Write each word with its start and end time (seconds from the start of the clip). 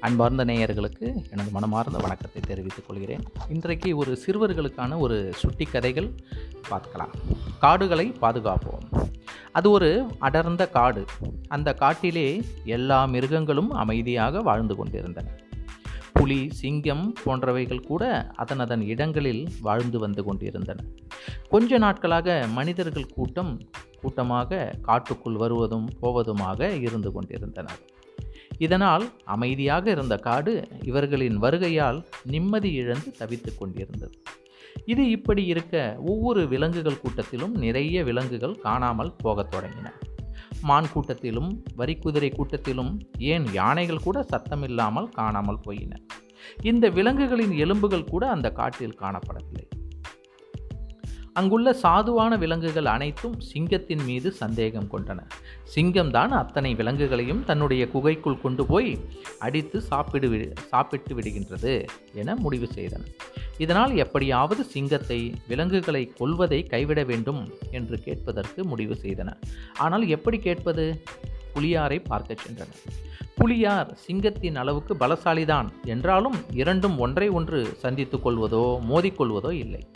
அன்பார்ந்த 0.00 0.44
நேயர்களுக்கு 0.44 1.30
எனது 1.30 1.50
மனமார்ந்த 1.50 1.98
வணக்கத்தை 1.98 2.42
தெரிவித்துக் 2.42 2.88
கொள்கிறேன். 2.88 3.22
இன்றைக்கு 3.48 3.96
ஒரு 3.96 4.18
சிறுவர்களுக்கான 4.26 4.98
ஒரு 4.98 5.32
சுட்டி 5.34 5.64
கதைகள் 5.64 6.10
பார்க்கலாம். 6.68 7.10
காடுகளை 7.58 8.12
பாதுகாப்போம். 8.20 9.08
அது 9.52 9.70
ஒரு 9.70 10.10
அடர்ந்த 10.18 10.68
காடு. 10.68 11.04
அந்த 11.48 11.74
காட்டிலே 11.74 12.42
எல்லா 12.64 13.04
மிருகங்களும் 13.04 13.70
அமைதியாக 13.70 14.42
வாழ்ந்து 14.42 14.76
கொண்டிருந்தன. 14.76 15.28
புலி 16.12 16.50
சிங்கம் 16.50 17.12
போன்றவைகள் 17.26 17.86
கூட 17.86 18.30
அதன் 18.34 18.58
அதன் 18.58 18.82
இடங்களில் 18.82 19.48
வாழ்ந்து 19.60 19.98
வந்து 19.98 20.24
கொண்டிருந்தன. 20.24 20.84
கொஞ்ச 21.48 21.78
நாட்களாக 21.78 22.46
மனிதர்கள் 22.52 23.06
கூட்டம் 23.06 23.60
கூட்டமாக 24.00 24.74
காட்டுக்குள் 24.82 25.36
வருவதும் 25.36 25.90
போவதுமாக 26.02 26.80
இருந்து 26.80 27.12
கொண்டிருந்தனர். 27.12 27.78
இதனால் 28.58 29.10
அமைதியாக 29.24 29.90
இருந்த 29.90 30.16
காடு 30.16 30.68
இவர்களின் 30.82 31.42
வருகையால் 31.42 32.04
நிம்மதி 32.24 32.72
இழந்து 32.72 33.10
தவித்துக் 33.10 33.58
கொண்டிருந்தது. 33.58 34.22
இது 34.84 35.10
இப்படி 35.10 35.44
இருக்க 35.44 35.96
ஒவ்வொரு 36.06 36.48
விலங்குகள் 36.48 37.00
கூட்டத்திலும் 37.02 37.50
நிறைய 37.50 38.04
விலங்குகள் 38.04 38.54
காணாமல் 38.54 39.14
போகத் 39.16 39.54
தொடங்கின. 39.54 39.90
மான் 40.60 40.86
கூட்டத்திலும் 40.94 41.62
வரிக்குதிரை 41.78 42.30
கூட்டத்திலும் 42.30 43.00
ஏன் 43.18 43.52
யானைகள் 43.52 44.02
கூட 44.02 44.26
சத்தமில்லாமல் 44.32 45.08
காணாமல் 45.08 45.60
போயின? 45.60 46.00
இந்த 46.62 46.88
விலங்குகளின் 46.88 47.52
எலும்புகள் 47.52 48.04
கூட 48.04 48.30
அந்த 48.30 48.50
காட்டில் 48.50 48.98
காணப்படவில்லை. 48.98 49.65
அங்குள்ள 51.36 51.76
சாதுவான 51.82 52.38
விலங்குகள் 52.38 52.84
அனைத்தும் 52.84 53.40
சிங்கத்தின் 53.40 54.04
மீது 54.04 54.32
சந்தேகம் 54.32 54.88
கொண்டன. 54.92 55.18
சிங்கம்தான் 55.74 56.28
அத்தனை 56.28 56.74
விலங்குகளையும் 56.74 57.44
தன்னுடைய 57.44 57.88
குகைக்குள் 57.88 58.40
கொண்டு 58.40 58.66
போய் 58.66 58.98
அடித்து 59.38 59.80
சாப்பிடு 59.80 60.28
வி- 60.28 60.56
சாப்பிட்டு 60.56 61.14
விடுகின்றது 61.14 61.86
என 62.14 62.34
முடிவு 62.34 62.68
செய்தன. 62.74 63.06
இதனால் 63.58 63.96
எப்படியாவது 63.96 64.64
சிங்கத்தை 64.64 65.34
விலங்குகளை 65.48 66.12
கொல்வதை 66.16 66.62
கைவிட 66.62 67.04
வேண்டும் 67.04 67.50
என்று 67.70 67.98
கேட்பதற்கு 67.98 68.64
முடிவு 68.64 68.98
செய்தன. 69.02 69.34
ஆனால் 69.78 70.08
எப்படி 70.08 70.38
கேட்பது? 70.38 71.02
புலியாரை 71.54 72.04
பார்க்கச் 72.04 72.40
சென்றன. 72.48 72.74
புலியார் 73.34 73.94
சிங்கத்தின் 73.94 74.56
அளவுக்கு 74.56 74.94
பலசாலிதான். 74.94 75.68
என்றாலும் 75.84 76.36
இரண்டும் 76.52 76.98
ஒன்றை 76.98 77.28
ஒன்று 77.28 77.66
சந்தித்துக் 77.66 78.28
கொள்வதோ 78.28 78.78
மோதிக்கொள்வதோ 78.88 79.50
இல்லை. 79.50 79.86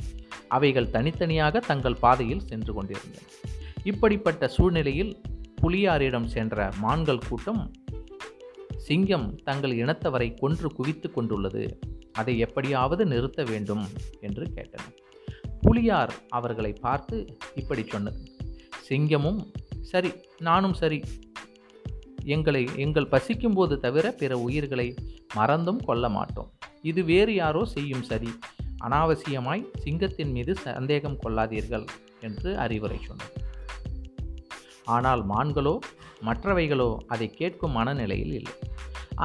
அவைகள் 0.51 0.91
தனித்தனியாக 0.91 1.61
தங்கள் 1.61 2.01
பாதையில் 2.05 2.47
சென்று 2.47 2.73
கொண்டிருந்தன. 2.73 3.25
இப்படிப்பட்ட 3.83 4.49
சூழ்நிலையில் 4.49 5.13
புலியாரிடம் 5.63 6.27
சென்ற 6.27 6.71
மான்கள் 6.79 7.25
கூட்டம் 7.29 7.63
சிங்கம் 8.77 9.29
தங்கள் 9.45 9.75
இனத்தவரை 9.77 10.29
கொன்று 10.41 10.69
குவித்து 10.73 11.09
கொண்டுள்ளது. 11.13 11.65
அதை 12.13 12.35
எப்படியாவது 12.39 13.03
நிறுத்த 13.07 13.41
வேண்டும் 13.45 13.85
என்று 14.21 14.45
கேட்டனர் 14.55 14.95
புலியார் 15.61 16.13
அவர்களை 16.29 16.73
பார்த்து 16.73 17.17
இப்படி 17.55 17.83
சொன்னது. 17.87 18.21
சிங்கமும் 18.89 19.41
சரி 19.81 20.11
நானும் 20.39 20.75
சரி. 20.75 21.01
எங்களை 22.25 22.63
எங்கள் 22.77 23.13
பசிக்கும் 23.15 23.55
போது 23.55 23.75
தவிர 23.81 24.07
பிற 24.11 24.39
உயிர்களை 24.39 24.95
மறந்தும் 25.35 25.83
கொள்ள 25.89 26.09
மாட்டோம். 26.09 26.51
இது 26.83 27.01
வேறு 27.05 27.35
யாரோ 27.35 27.63
செய்யும் 27.65 28.03
சரி. 28.03 28.29
அனாவசியமாய் 28.87 29.63
சிங்கத்தின் 29.85 30.33
மீது 30.33 30.55
சந்தேகம் 30.67 31.19
கொள்ளாதீர்கள் 31.23 31.87
என்று 32.21 32.51
அறிவுரை 32.59 32.99
சொன்னார். 33.09 33.35
ஆனால் 34.97 35.23
மான்களோ 35.29 35.75
மற்றவைகளோ 36.29 36.91
அதை 37.07 37.29
கேட்கும் 37.31 37.77
மனநிலையில் 37.79 38.35
இல்லை. 38.39 38.55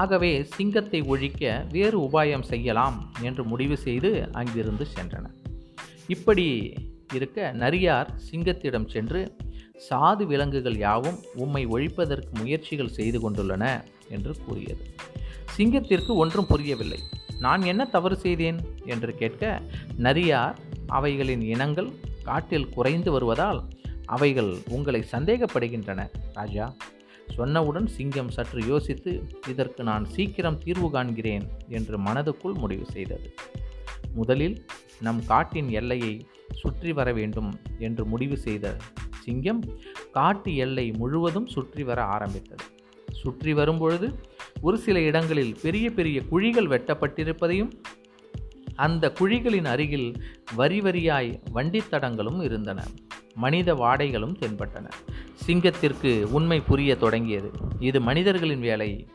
ஆகவே 0.02 0.32
சிங்கத்தை 0.56 1.00
ஒழிக்க 1.14 1.66
வேறு 1.72 1.98
உபாயம் 2.08 2.46
செய்யலாம் 2.52 2.98
என்று 3.22 3.44
முடிவு 3.44 3.78
செய்து 3.78 4.12
அங்கிருந்து 4.32 4.86
சென்றன 4.96 5.26
இப்படி 6.08 6.46
இருக்க 7.14 7.48
நரியார் 7.52 8.10
சிங்கத்திடம் 8.28 8.88
சென்று 8.88 9.22
சாது 9.88 10.24
விலங்குகள் 10.26 10.78
யாவும் 10.78 11.20
உம்மை 11.44 11.64
ஒழிப்பதற்கு 11.68 12.32
முயற்சிகள் 12.40 12.96
செய்து 12.98 13.20
கொண்டுள்ளன 13.24 13.64
என்று 14.10 14.34
கூறியது. 14.46 14.84
சிங்கத்திற்கு 15.58 16.12
ஒன்றும் 16.24 16.50
புரியவில்லை. 16.52 17.00
நான் 17.40 17.62
என்ன 17.72 17.86
தவறு 17.86 18.18
செய்தேன்? 18.26 18.60
என்று 18.86 19.12
கேட்க 19.16 19.44
நரியார் 19.98 20.58
அவைகளின் 20.98 21.44
இனங்கள் 21.54 21.90
காட்டில் 22.24 22.70
குறைந்து 22.70 23.10
வருவதால் 23.12 23.62
அவைகள் 24.06 24.52
உங்களை 24.70 25.02
சந்தேகப்படுகின்றன. 25.12 26.02
ராஜா 26.34 26.66
சொன்னவுடன் 27.38 27.88
சிங்கம் 27.96 28.30
சற்று 28.30 28.62
யோசித்து 28.68 29.12
இதற்கு 29.48 29.82
நான் 29.84 30.06
சீக்கிரம் 30.06 30.60
தீர்வு 30.64 30.90
காண்கிறேன் 30.94 31.46
என்று 31.68 31.96
மனதுக்குள் 32.00 32.58
முடிவு 32.64 32.86
செய்தது. 32.86 33.30
முதலில் 34.14 34.58
நம் 35.02 35.22
காட்டின் 35.26 35.70
எல்லையை 35.70 36.14
சுற்றி 36.62 36.92
வர 36.92 37.10
வேண்டும் 37.14 37.52
என்று 37.80 38.04
முடிவு 38.06 38.38
செய்த 38.38 38.76
சிங்கம் 39.24 39.62
காட்டு 40.12 40.52
எல்லை 40.66 40.88
முழுவதும் 40.92 41.48
சுற்றி 41.48 41.84
வர 41.84 42.00
ஆரம்பித்தது. 42.16 42.66
சுற்றி 43.22 43.52
வரும்பொழுது 43.54 44.08
ஒரு 44.62 44.78
சில 44.78 44.98
இடங்களில் 45.00 45.54
பெரிய 45.62 45.86
பெரிய 45.92 46.18
குழிகள் 46.30 46.72
வெட்டப்பட்டிருப்பதையும் 46.74 47.72
அந்த 48.76 49.14
குழிகளின் 49.20 49.66
அருகில் 49.66 50.24
வரி 50.56 50.82
வரியாய் 50.82 51.40
வண்டித்தடங்களும் 51.54 52.44
இருந்தன. 52.44 52.84
மனித 53.34 53.74
வாடைகளும் 53.74 54.36
தென்பட்டன. 54.40 54.92
சிங்கத்திற்கு 55.48 56.24
உண்மை 56.24 56.60
புரிய 56.60 56.96
தொடங்கியது. 56.96 57.52
இது 57.80 58.02
மனிதர்களின் 58.02 58.60
வேலை. 58.60 59.08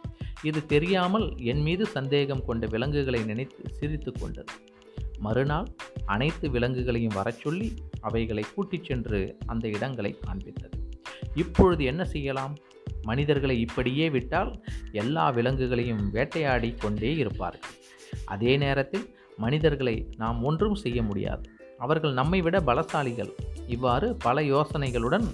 இது 0.42 0.66
தெரியாமல் 0.66 1.34
என் 1.38 1.60
மீது 1.60 1.86
சந்தேகம் 1.86 2.44
கொண்ட 2.44 2.66
விலங்குகளை 2.66 3.24
நினைத்து 3.24 3.62
சிரித்து 3.70 4.12
கொண்டது. 4.12 4.52
மறுநாள் 5.18 5.66
அனைத்து 6.04 6.50
விலங்குகளையும் 6.50 7.14
வரச் 7.14 7.40
சொல்லி 7.40 7.74
அவைகளை 8.00 8.44
கூட்டிச் 8.54 8.84
சென்று 8.84 9.36
அந்த 9.46 9.68
இடங்களை 9.68 10.18
காண்பித்தது. 10.26 10.90
இப்பொழுது 11.34 11.84
என்ன 11.84 12.04
செய்யலாம்? 12.04 12.56
மனிதர்களை 13.02 13.60
இப்படியே 13.60 14.10
விட்டால் 14.10 14.64
எல்லா 14.92 15.30
விலங்குகளையும் 15.30 16.10
வேட்டையாடி 16.10 16.74
கொண்டே 16.74 17.16
இருப்பார்கள். 17.16 17.70
அதே 18.24 18.56
நேரத்தில் 18.56 19.18
மனிதர்களை 19.44 19.96
நாம் 20.16 20.38
ஒன்றும் 20.42 20.80
செய்ய 20.84 21.00
முடியாது. 21.02 21.44
அவர்கள் 21.78 22.12
நம்மை 22.12 22.38
விட 22.40 22.56
பலசாலிகள். 22.66 23.32
இவ்வாறு 23.66 24.08
பல 24.26 24.42
யோசனைகளுடன் 24.54 25.26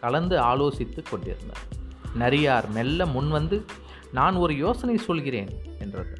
கலந்து 0.00 0.36
ஆலோசித்து 0.50 1.02
கொண்டிருந்தார் 1.10 1.66
நரியார் 2.14 2.66
மெல்ல 2.68 3.04
முன்வந்து 3.16 3.58
நான் 4.12 4.36
ஒரு 4.36 4.54
யோசனை 4.56 4.96
சொல்கிறேன் 5.08 5.52
என்றது 5.78 6.16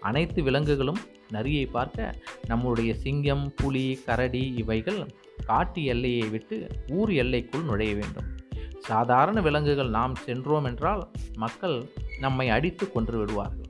அனைத்து 0.00 0.40
விலங்குகளும் 0.42 1.00
நரியை 1.32 1.66
பார்க்க 1.66 2.14
நம்முடைய 2.46 2.90
சிங்கம் 2.94 3.44
புலி 3.56 3.84
கரடி 4.06 4.42
இவைகள் 4.56 5.00
காட்டு 5.46 5.82
எல்லையை 5.84 6.26
விட்டு 6.28 6.56
ஊர் 6.98 7.12
எல்லைக்குள் 7.12 7.68
நுழைய 7.70 7.92
வேண்டும். 7.94 8.28
சாதாரண 8.88 9.38
விலங்குகள் 9.40 9.90
நாம் 9.90 10.14
சென்றோம் 10.26 10.66
என்றால் 10.70 11.02
மக்கள் 11.36 11.76
நம்மை 12.20 12.46
அடித்து 12.56 12.86
கொன்று 12.92 13.16
விடுவார்கள். 13.18 13.65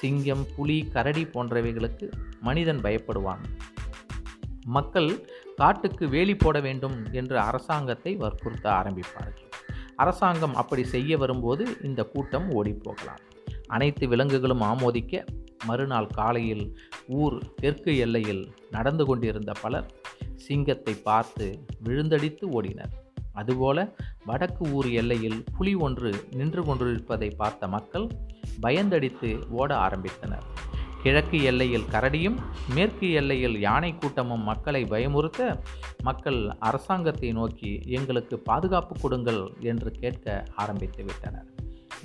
சிங்கம் 0.00 0.44
புலி 0.56 0.78
கரடி 0.92 1.24
போன்றவைகளுக்கு 1.24 2.06
மனிதன் 2.40 2.80
பயப்படுவான். 2.80 3.42
மக்கள் 4.66 5.10
காட்டுக்கு 5.56 6.04
வேலி 6.08 6.34
போட 6.36 6.60
வேண்டும் 6.60 6.96
என்று 7.12 7.36
அரசாங்கத்தை 7.38 8.12
வற்புறுத்த 8.16 8.66
ஆரம்பிப்பார்கள். 8.70 9.48
அரசாங்கம் 9.96 10.54
அப்படி 10.54 10.84
செய்ய 10.84 11.12
வரும்போது 11.16 11.64
இந்த 11.82 12.00
கூட்டம் 12.04 12.48
ஓடிப்போகலாம். 12.50 13.22
அனைத்து 13.66 14.04
விலங்குகளும் 14.08 14.62
ஆமோதிக்க 14.62 15.24
மறுநாள் 15.66 16.10
காலையில் 16.18 16.64
ஊர் 17.20 17.36
தெற்கு 17.54 17.92
எல்லையில் 17.98 18.44
நடந்து 18.70 19.04
கொண்டிருந்த 19.04 19.52
பலர் 19.62 19.88
சிங்கத்தை 20.46 20.94
பார்த்து 21.08 21.46
விழுந்தடித்து 21.84 22.44
ஓடினர். 22.58 22.92
அதுபோல 23.40 23.78
வடக்கு 24.28 24.64
ஊர் 24.76 24.88
எல்லையில் 25.00 25.38
புலி 25.56 25.74
ஒன்று 25.86 26.10
நின்று 26.38 26.62
கொண்டிருப்பதை 26.64 27.30
பார்த்த 27.40 27.68
மக்கள் 27.74 28.06
பயந்தடித்து 28.62 29.30
ஓட 29.60 29.70
ஆரம்பித்தனர். 29.86 30.46
கிழக்கு 31.02 31.38
எல்லையில் 31.48 31.86
கரடியும் 31.92 32.38
மேற்கு 32.74 33.08
எல்லையில் 33.20 33.56
யானை 33.66 33.90
கூட்டமும் 33.94 34.46
மக்களை 34.50 34.80
பயமுறுத்த 34.92 35.42
மக்கள் 36.02 36.40
அரசாங்கத்தை 36.68 37.30
நோக்கி 37.32 37.72
எங்களுக்கு 37.98 38.36
பாதுகாப்பு 38.48 38.94
கொடுங்கள் 39.02 39.42
என்று 39.70 39.90
கேட்க 40.00 40.44
ஆரம்பித்து 40.62 41.04
விட்டனர். 41.04 41.48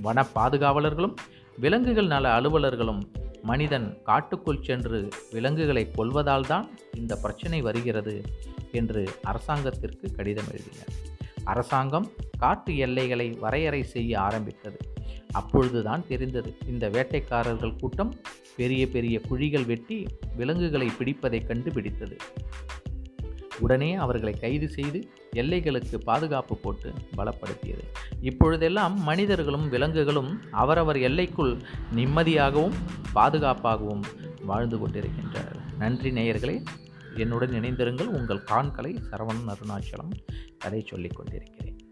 வன 0.06 0.26
பாதுகாவலர்களும் 0.38 1.16
விலங்குகள் 1.64 2.12
நல 2.14 2.28
அலுவலர்களும் 2.38 3.02
மனிதன் 3.50 3.88
காட்டுக்குள் 4.10 4.64
சென்று 4.68 5.00
விலங்குகளை 5.32 5.84
கொல்வதால் 5.98 6.48
தான் 6.52 6.68
இந்த 7.00 7.14
பிரச்சனை 7.24 7.60
வருகிறது 7.62 8.16
என்று 8.80 9.02
அரசாங்கத்திற்கு 9.32 10.08
கடிதம் 10.18 10.52
எழுதினர். 10.52 10.94
அரசாங்கம் 11.44 12.12
காட்டு 12.38 12.78
எல்லைகளை 12.78 13.30
வரையறை 13.30 13.84
செய்ய 13.84 14.20
ஆரம்பித்தது. 14.20 14.78
அப்பொழுதுதான் 15.32 16.08
தெரிந்தது 16.08 16.58
இந்த 16.68 16.90
வேட்டைக்காரர்கள் 16.90 17.80
கூட்டம் 17.80 18.14
பெரிய 18.56 18.88
பெரிய 18.88 19.22
குழிகள் 19.22 19.66
வெட்டி 19.66 20.06
விலங்குகளை 20.36 20.92
பிடிப்பதை 21.00 21.48
கண்டுபிடித்தது. 21.48 22.18
உடனே 23.60 23.94
அவர்களை 23.94 24.34
கைது 24.34 24.68
செய்து 24.68 25.10
எல்லைகளுக்கு 25.36 25.96
பாதுகாப்பு 25.96 26.58
போட்டு 26.58 26.94
பலப்படுத்தியது. 27.18 27.84
இப்பொழுதெல்லாம் 28.22 29.04
மனிதர்களும் 29.04 29.70
விலங்குகளும் 29.70 30.42
அவரவர் 30.52 30.98
எல்லைக்குள் 30.98 31.58
நிம்மதியாகவும் 31.96 32.74
பாதுகாப்பாகவும் 33.14 34.04
வாழ்ந்து 34.46 34.78
கொண்டிருக்கின்றனர். 34.78 35.58
நன்றி 35.78 36.12
நேயர்களே. 36.12 36.64
என்னுடன் 37.18 37.50
இணைந்திருங்கள். 37.50 38.06
உங்கள் 38.06 38.44
காண்களை 38.44 39.00
சரவணன் 39.12 39.48
அருணாச்சலம் 39.48 40.12
கதை 40.58 40.86
சொல்லிக் 40.88 41.16
கொண்டிருக்கிறேன். 41.16 41.83